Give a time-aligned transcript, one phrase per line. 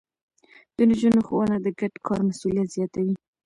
[0.75, 3.15] د نجونو ښوونه د ګډ کار مسووليت زياتوي.